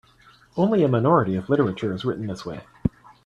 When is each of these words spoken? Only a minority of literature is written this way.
Only 0.57 0.83
a 0.83 0.87
minority 0.87 1.35
of 1.35 1.47
literature 1.47 1.93
is 1.93 2.03
written 2.03 2.25
this 2.25 2.43
way. 2.43 2.61